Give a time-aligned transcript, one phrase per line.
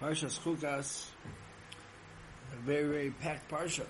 [0.00, 1.06] Parshas Chukas,
[2.52, 3.86] a very, very packed Parsha.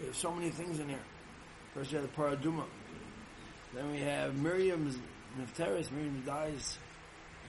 [0.00, 0.98] We have so many things in here.
[1.74, 2.64] First we have the Paraduma.
[3.74, 4.96] Then we have Miriam's
[5.40, 6.78] Nefteris, Miriam dies.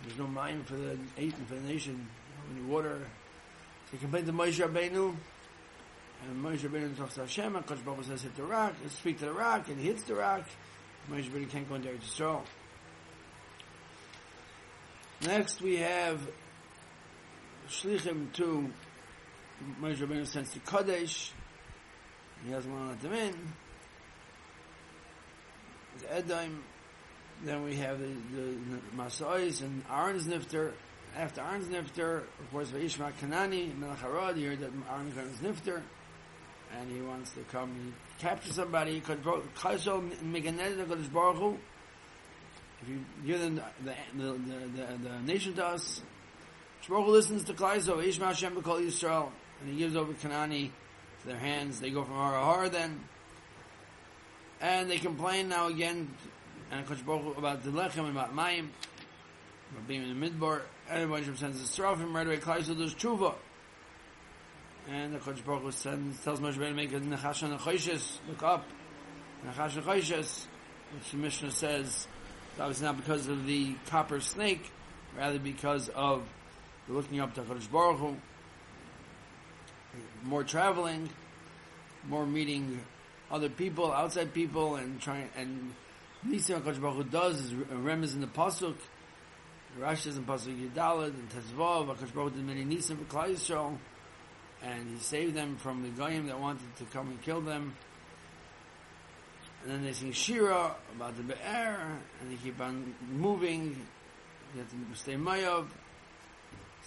[0.04, 2.08] There's no mind for the and for the nation.
[2.56, 3.00] No water.
[3.86, 5.16] So he complained to Moshe Rabbeinu.
[6.28, 7.56] And Moshe Rabbeinu talks to Hashem.
[7.56, 8.74] And Kosh Baruch says, hit the rock.
[8.90, 9.68] Speak to the rock.
[9.68, 10.44] And he hits the rock.
[11.12, 12.42] Moshe Rabbeinu can't go into Eretz Yisrael.
[15.26, 16.20] Next we have
[17.70, 18.72] Shlichim to
[19.82, 21.32] Moshe Rabbeinu sends to Kadesh.
[22.46, 23.54] He doesn't want to let them in.
[26.00, 26.64] The Edom.
[27.44, 28.58] Then we have the, the,
[28.96, 30.74] Masais and Aaron's Nifter.
[31.18, 35.82] After Aaron's Nifter, of course, Vaishma Kanani, Melech Harad, you heard that Aaron is Nifter.
[36.78, 39.02] And he wants to come and capture somebody.
[39.02, 41.58] Kaisel Meganed Kodesh Baruch Hu.
[42.82, 44.38] If you give them the, the, the,
[44.76, 46.02] the, the nation to us,
[46.88, 49.30] Hu listens to Kaisel, Ishma Hashem B'Kol Yisrael,
[49.62, 50.70] and he gives over Kanani
[51.22, 51.80] to their hands.
[51.80, 53.00] They go from Har Har then.
[54.62, 56.14] And they complain now again
[56.72, 58.70] and Kosh about the lechem and about mayim,
[59.72, 60.62] about being in the midbar.
[60.90, 62.38] and Everybody sends a strophim right away.
[62.38, 63.36] Klaisel does tshuva,
[64.90, 68.66] and the Kosh Baruch sends, tells Moshe Rabbeinu to make a nechash a Look up,
[69.46, 70.26] nechash and
[70.94, 72.08] which the Mishnah says
[72.58, 74.72] that was not because of the copper snake,
[75.18, 76.24] rather because of
[76.88, 78.16] the looking up to Kosh Baruch Hu,
[80.24, 81.10] more traveling,
[82.08, 82.80] more meeting
[83.32, 85.74] other people, outside people, and trying and
[86.28, 88.76] Nisim HaKadosh Baruch Hu does is remez in the Pasuk.
[89.80, 91.88] Rashi is in Pasuk Yidalad and Tezvav.
[91.88, 93.78] HaKadosh Baruch Hu did many Nisim for Klal Yisrael.
[94.64, 97.76] And he saved them from the Goyim that wanted to come and kill them.
[99.62, 102.00] And then they sing Shira about the Be'er.
[102.22, 103.76] And they keep on moving.
[104.54, 105.68] You have to stay Mayav.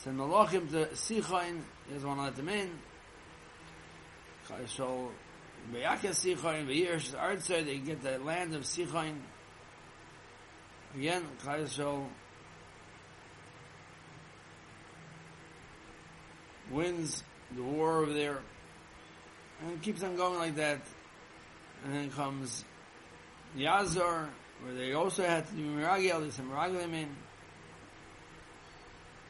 [0.02, 1.60] Send Malachim to Sichain.
[1.86, 2.70] He doesn't want to let them in.
[4.48, 5.08] Yisrael
[5.72, 9.14] Be'akas Sichain, Be'yirsh Artsa, they get the land of Sichain.
[10.94, 12.06] Again, Yisrael
[16.70, 18.38] wins the war over there,
[19.66, 20.80] and keeps on going like that.
[21.84, 22.64] And then comes
[23.56, 24.28] Yazar,
[24.62, 27.08] where they also had to do Miragel, there's some Miragelim in.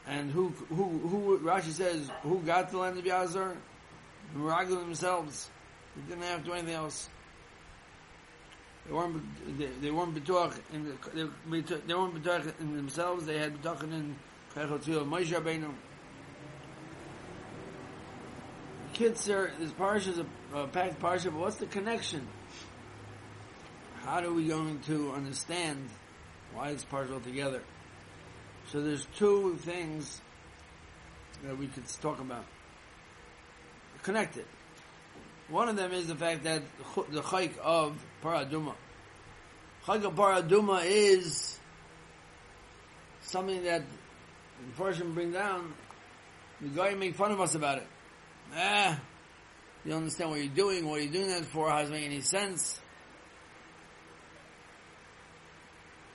[0.09, 3.55] And who, who, who, Rashi says, who got the land of Yazor?
[4.33, 5.51] The Miragelim themselves.
[5.95, 7.11] They didn't have to do anything else.
[8.87, 9.23] They weren't.
[9.83, 11.31] They, weren't betuach in the,
[11.87, 13.27] they, weren't betuach in themselves.
[13.27, 14.17] They had betuach in
[14.55, 15.75] Kachot Tzil Moshe Rabbeinu.
[18.95, 22.27] Kitzer, this parsha is a, a packed parsha, but what's the connection?
[24.03, 25.91] How are we going to understand
[26.55, 27.63] why it's parsha altogether?
[28.71, 30.21] So there's two things
[31.45, 32.45] that we could talk about.
[34.03, 34.45] Connected.
[35.49, 36.63] One of them is the fact that
[37.11, 38.75] the chayk of paraduma.
[39.87, 41.59] Chayk of paraduma is
[43.23, 43.83] something that
[44.67, 45.73] the Farshim bring down.
[46.61, 47.87] The guy make fun of us about it.
[48.55, 49.01] Ah,
[49.85, 50.87] you understand what you're doing.
[50.87, 51.71] What are you doing that for?
[51.71, 52.79] How does it make any sense?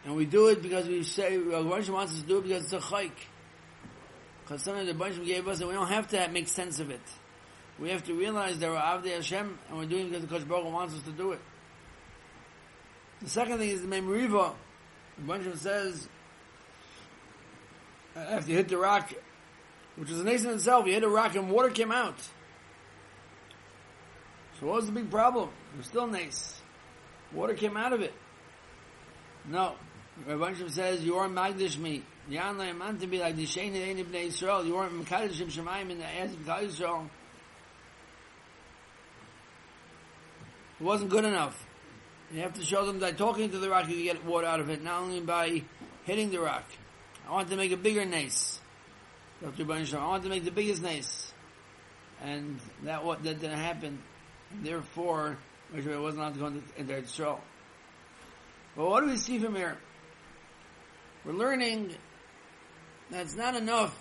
[0.06, 2.44] And we do it because we say, uh, well, Rosh wants us to do it
[2.44, 3.12] because it's a chayk.
[4.44, 7.02] Because something the bunch gave us and we don't have to make sense of it.
[7.80, 10.64] We have to realize that we're Avdei Hashem and we're doing it because the Kosh
[10.66, 11.40] wants us to do it.
[13.22, 14.54] The second thing is the Memriva.
[15.18, 16.08] The Benjamin says,
[18.16, 19.14] after you hit the rock,
[19.96, 22.20] which is a nation in itself, you hit a rock and water came out.
[24.60, 25.50] So what was the big problem?
[25.74, 26.62] It was still nice.
[27.32, 28.14] Water came out of it.
[29.46, 29.76] No.
[30.28, 32.04] Rabbi says, you are Magdish me.
[32.30, 34.66] Yan la to be like the Shane in Bnei Yisrael.
[34.66, 37.10] You weren't Mekadosh Shemayim in the hands of Yisrael.
[40.80, 41.66] It wasn't good enough.
[42.32, 44.60] You have to show them that talking to the rock you can get water out
[44.60, 45.64] of it, not only by
[46.06, 46.64] hitting the rock.
[47.28, 48.60] I want to make a bigger nace.
[49.42, 49.64] Dr.
[49.72, 51.34] I want to make the biggest nace.
[52.24, 54.00] And that what that didn't happen.
[54.62, 55.38] Therefore,
[55.76, 57.42] it wasn't allowed to go into Israel.
[58.76, 59.78] But what do we see from here?
[61.26, 61.94] We're learning
[63.10, 63.98] that it's not enough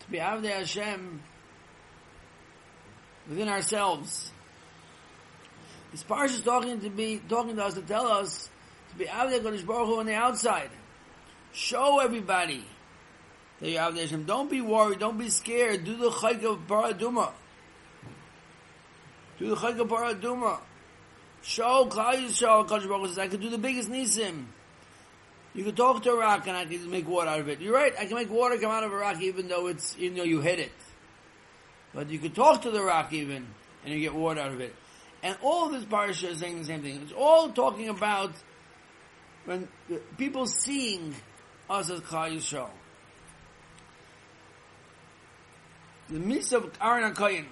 [0.00, 1.20] to be Avdei Hashem
[3.28, 4.30] within ourselves.
[5.90, 8.48] This parsha is talking to be talking to us to tell us
[8.90, 10.70] to be Avdei Kodesh Baruch Hu on the outside.
[11.52, 12.64] Show everybody
[13.60, 14.24] that you have the Hashem.
[14.24, 15.00] Don't be worried.
[15.00, 15.84] Don't be scared.
[15.84, 17.32] Do the chayk of paraduma.
[19.40, 20.60] Do the chayk of paraduma.
[21.42, 24.44] Show Klal Yisrael Kodesh Baruch Hu says I could do the biggest nisim.
[25.56, 27.62] You can talk to a rock and I can make water out of it.
[27.62, 30.18] You're right, I can make water come out of a rock even though it's, even
[30.18, 30.70] though you hit it.
[31.94, 33.46] But you can talk to the rock even,
[33.82, 34.74] and you get water out of it.
[35.22, 37.00] And all this parsha is saying the same thing.
[37.02, 38.32] It's all talking about
[39.46, 39.66] when
[40.18, 41.14] people seeing
[41.70, 42.68] us as Klal Yisrael.
[46.10, 47.46] The midst of Aaron HaKoyin.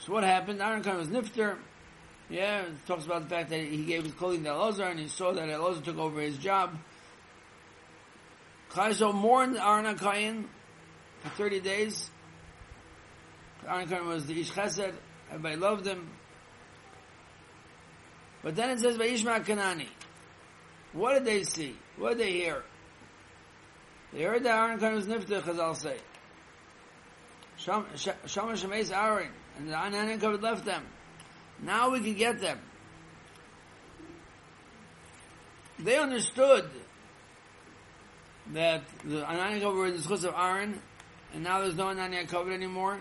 [0.00, 0.60] So what happened?
[0.60, 1.56] Aaron HaKoyin was nifter.
[2.28, 5.08] Yeah, it talks about the fact that he gave his clothing to Elazar and he
[5.08, 6.76] saw that Elazar took over his job.
[8.70, 10.44] Yisrael mourned Aaron HaKoyin
[11.20, 12.10] for 30 days.
[13.66, 14.92] Aaron HaKoyin was the Ish Chesed.
[15.30, 16.10] Everybody loved him.
[18.42, 19.88] But then it says by Ishmael Kanani.
[20.92, 21.76] What did they see?
[21.96, 22.62] What did they hear?
[24.12, 25.96] They heard that Aaron HaKoyin was nifter, Chazal say.
[27.56, 30.84] Shama Shemes Aaron, and the HaKoyin left them.
[31.62, 32.58] Now we can get them.
[35.78, 36.70] They understood
[38.52, 40.80] that the Ananiya were in the schutz of Aaron,
[41.34, 42.98] and now there's no Ananiya covered anymore,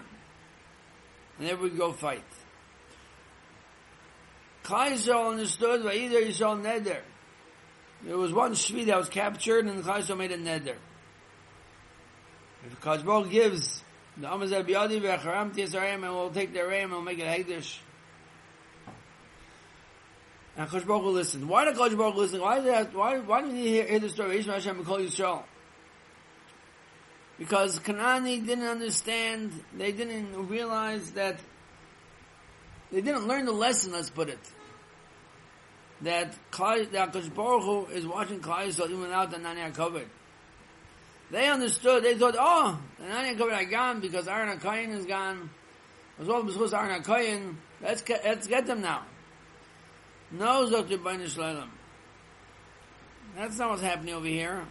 [1.38, 2.24] and then we go fight.
[4.64, 7.02] Klal Yisrael understood by either Yisrael Neder.
[8.04, 10.76] There was one Shvi that was captured, and Klal Yisrael made a Neder.
[12.66, 13.84] If Kajbol gives
[14.18, 17.78] the Amazah Biyadi V'Acharam Tiyasarayim, and we'll take their aim and we'll make it Hegdish.
[20.58, 21.50] And Kosh Baruch listened.
[21.50, 22.40] Why did Kosh Baruch listen?
[22.40, 24.38] Why did that, why, why need to hear, hear the story?
[24.38, 25.44] Yishmael Hashem Kol Yisrael.
[27.38, 31.38] Because Kanani didn't understand, they didn't realize that,
[32.92, 34.40] they didn't learn the lesson, let's put it.
[36.02, 36.34] That,
[36.92, 40.08] that Kosh Baruch is watching Klal Yisrael even without the Nani covered.
[41.32, 45.50] They understood, they thought, oh, the Nani covered are gone because Aaron HaKoyin is gone.
[46.18, 49.04] As well as Aaron HaKoyin, let's get, let's get them now.
[50.38, 50.98] No, Dr.
[50.98, 51.70] Shlalem.
[53.38, 54.66] That's not what's happening over here.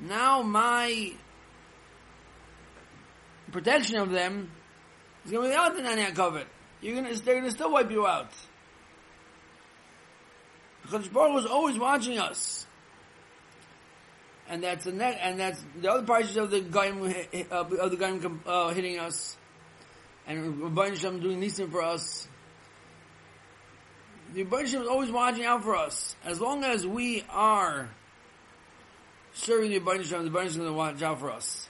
[0.00, 1.12] Now my
[3.52, 4.50] protection of them
[5.24, 6.46] is going to be out the Nanya covered.
[6.80, 8.30] You're going to, they're going to still wipe you out.
[10.82, 12.66] Because Baruch was always watching us.
[14.48, 17.96] And that's the net, and that's the other parts of the guy uh, of the
[17.96, 18.18] guy
[18.50, 19.36] uh, hitting us,
[20.26, 22.26] and Rabbi Shem doing nisim for us
[24.32, 26.14] the Rebbeinu is always watching out for us.
[26.24, 27.90] As long as we are
[29.32, 31.68] serving the Rebbeinu Shem, the Rebbeinu is going to watch out for us.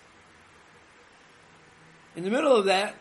[2.16, 2.96] In the middle of that,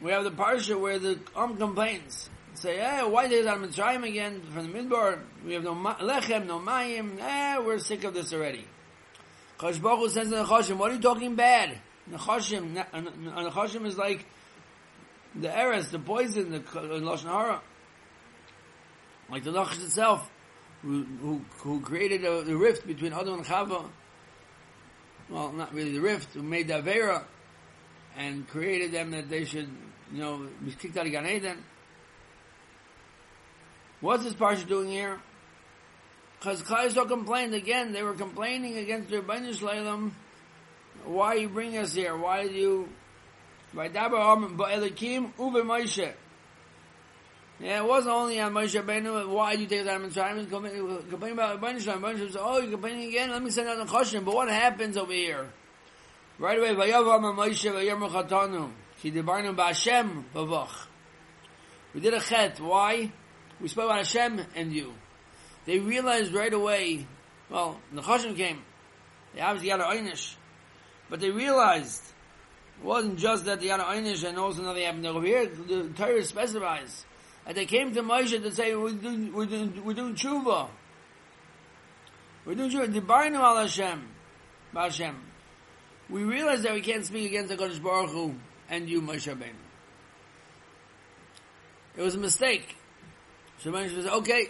[0.00, 2.30] we have the parsha where the Am complains.
[2.54, 5.20] Say, hey, why did I Mitzrayim again from the Midbar?
[5.44, 7.18] We have no lechem, no mayim.
[7.20, 8.66] Eh, we're sick of this already.
[9.58, 11.78] Baruch says to Nechashim, what are you talking bad?
[12.10, 14.26] Nechashim, Nechashim is like
[15.34, 17.60] the eris, the poison, the Lashon Hara
[19.30, 20.30] like the Nachash itself,
[20.82, 23.84] who, who, who created a, the rift between Adam and Chava,
[25.28, 27.24] well, not really the rift, who made the Avera,
[28.16, 29.68] and created them that they should,
[30.12, 31.58] you know, be kicked out of Gan Eden.
[34.00, 35.20] What's this parsha doing here?
[36.38, 37.92] Because Klal complained again.
[37.92, 40.10] They were complaining against their Rebbeinu Shleilim.
[41.04, 42.16] Why you bring us here?
[42.16, 42.88] Why do you?
[43.74, 46.12] By Dabar Ba'elikim Ube Moshe.
[47.60, 49.28] Yeah, it wasn't only on Moshe Rabbeinu.
[49.28, 50.48] Why do you take that Mitzrayim?
[50.48, 52.02] Complaining about Rabbeinu Shalom.
[52.02, 53.30] Rabbeinu says, "Oh, you're complaining again.
[53.30, 55.52] Let me send out the question." But what happens over here?
[56.38, 58.70] Right away, Vayavam Moshe Vayam Chatanu
[59.02, 60.86] Ki Debarnu B'Hashem Bavach.
[61.92, 62.60] We did a chet.
[62.60, 63.12] Why?
[63.60, 64.94] We spoke about Hashem and you.
[65.66, 67.06] They realized right away.
[67.50, 68.62] Well, the Choshen came.
[69.34, 70.34] They obviously had an einish,
[71.10, 72.02] but they realized
[72.80, 75.44] it wasn't just that they had an einish and also nothing happened over here.
[75.46, 77.04] The Torah specifies
[77.46, 80.68] and they came to Moshe to say, we're doing, we're doing, we're doing tshuva.
[82.44, 82.94] We're doing tshuva.
[82.94, 84.08] Dibarnu al Hashem.
[84.74, 85.16] Hashem.
[86.08, 88.34] We realize that we can't speak against the Kodesh Baruch Hu
[88.68, 89.54] and you, Moshe Rabbeinu.
[91.96, 92.76] It was a mistake.
[93.58, 94.48] So Moshe says, okay,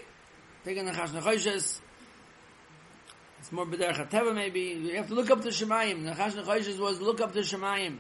[0.65, 1.81] taking the Chash Nechoshes.
[3.39, 4.61] It's more B'derech HaTeva maybe.
[4.61, 6.05] You have to look up to Shemayim.
[6.05, 7.97] The Chash Nechoshes was look up to Shemayim.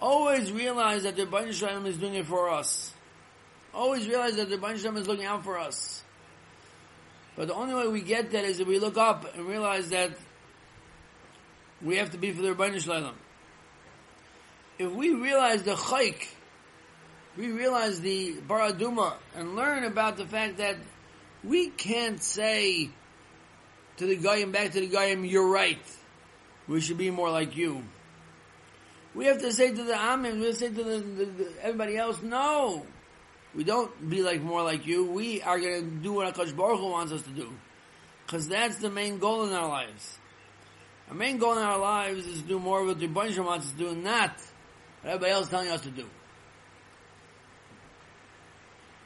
[0.00, 2.94] Always realize that the Rebbeinu Shalom is doing it for us
[3.74, 6.02] always realize that the Rebbeinu Shalom is looking out for us.
[7.36, 10.12] But the only way we get that is if we look up and realize that
[11.82, 13.14] we have to be for the Rebbeinu Shalom.
[14.78, 16.26] If we realize the chayk,
[17.36, 20.76] we realize the baraduma, and learn about the fact that
[21.42, 22.90] we can't say
[23.96, 25.78] to the Goyim, back to the Goyim, you're right.
[26.66, 27.84] We should be more like you.
[29.14, 31.52] We have to say to the Amin, we have to say to the, the, the,
[31.62, 32.84] everybody else, no.
[33.54, 35.10] We don't be like more like you.
[35.10, 37.52] We are going to do what Akash Baruch Hu wants us to do.
[38.26, 40.18] Because that's the main goal in our lives.
[41.08, 43.66] Our main goal in our lives is to do more of what the Rebbeinu wants
[43.66, 44.30] us to do, not
[45.02, 46.06] what everybody else is telling us to do.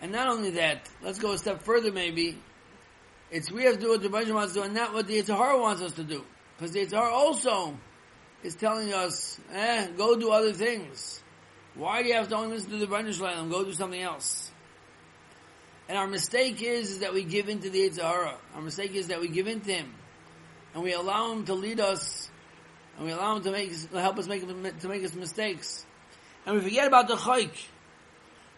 [0.00, 2.38] And not only that, let's go a step further maybe.
[3.30, 5.18] It's we have to do what the Rebbeinu wants to do and not what the
[5.18, 6.24] Yetzer Hara wants us to do.
[6.56, 7.76] Because the Yetzer Hara also
[8.44, 11.22] is telling us, eh, go do other things.
[11.78, 13.50] Why do you have to only listen to the Rebbeinu?
[13.50, 14.50] Go do something else.
[15.88, 18.36] And our mistake is, is that we give in to the Yetzer Hara.
[18.56, 19.94] Our mistake is that we give in to him.
[20.74, 22.30] And we allow him to lead us.
[22.96, 24.46] And we allow him to make, to help us make,
[24.80, 25.86] to make us mistakes.
[26.44, 27.52] And we forget about the chayk.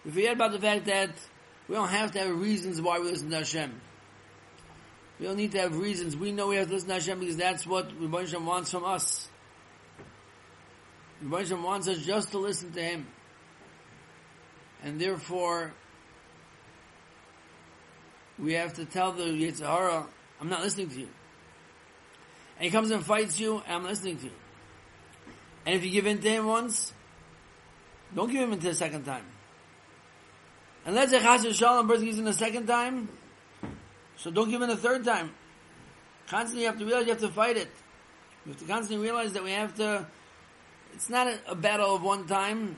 [0.04, 1.10] We forget about the fact that
[1.68, 3.80] we don't have to have reasons why we listen to Hashem.
[5.18, 6.16] We don't need to have reasons.
[6.16, 8.86] We know we have to listen to Hashem because that's what Rebbe Hashem wants from
[8.86, 9.28] us.
[11.28, 13.06] Hashem wants us just to listen to Him.
[14.82, 15.72] And therefore,
[18.38, 20.06] we have to tell the Yetzer Hara,
[20.40, 21.08] I'm not listening to you.
[22.56, 24.32] And he comes and fights you, and I'm listening to you.
[25.66, 26.92] And if you give in to him once,
[28.14, 29.24] don't give him into the second time.
[30.86, 33.08] And let's say Chas Shalom person gives in the second time,
[34.16, 35.32] so don't give in the third time.
[36.28, 37.68] Constantly you have to realize you have to fight it.
[38.46, 40.06] You have to constantly realize that we have to,
[40.94, 42.76] it's not a, a battle of one time.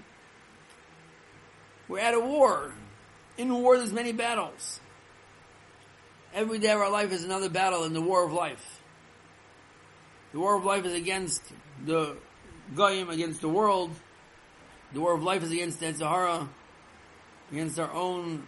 [1.89, 2.73] We're at a war.
[3.37, 4.81] In war there's many battles.
[6.35, 8.81] Every day of our life is another battle in the war of life.
[10.33, 11.43] The war of life is against
[11.85, 12.17] the
[12.75, 13.91] Goyim, against the world.
[14.95, 16.49] The war of life is against the Sahara,
[17.51, 18.47] against our own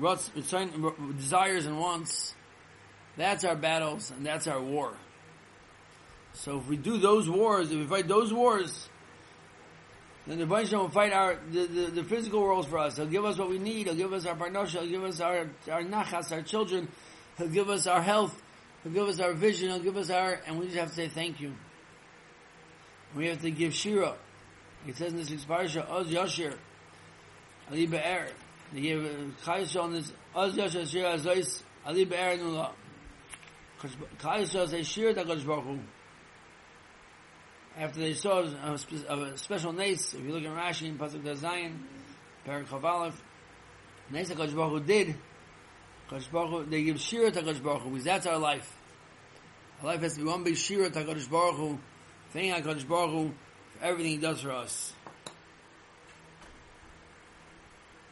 [0.00, 2.34] desires and wants.
[3.16, 4.94] That's our battles and that's our war.
[6.34, 8.88] So if we do those wars, if we fight those wars,
[10.26, 12.96] then the Baruch will fight our the, the, the, physical worlds for us.
[12.96, 13.86] He'll give us what we need.
[13.86, 14.80] He'll give us our parnosha.
[14.82, 16.88] He'll give us our our nachas, our children.
[17.38, 18.40] He'll give us our health.
[18.82, 19.70] He'll give us our vision.
[19.70, 21.54] He'll give us our, and we just have to say thank you.
[23.14, 24.14] We have to give shira.
[24.86, 26.56] It says in this parsha, Oz Yashir,
[27.70, 28.28] Ali Be'er.
[28.72, 29.08] They give uh,
[29.44, 32.70] Chayesha on this, Oz Yashir Shira Azois, Ali Be'er Nula.
[34.18, 35.78] Chayesha says shira HaKadosh Baruch Hu
[37.78, 41.72] after they saw a, a special nace, if you look at Rashi in Pasuk Zayin,
[42.44, 43.14] Perak Chavalef,
[44.10, 45.14] nace HaKadosh Baruch Hu did,
[46.08, 48.76] HaKadosh Baruch Hu, they give Shira to HaKadosh Baruch Hu, because that's our life.
[49.80, 51.78] Our life has to be one big Shira to HaKadosh Baruch Hu,
[52.30, 53.34] thanking HaKadosh Baruch Hu
[53.78, 54.92] for everything He does for us.